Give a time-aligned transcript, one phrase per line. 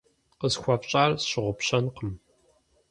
[0.39, 2.11] -Къысхуэфщӏар сщыгъупщэнкъым.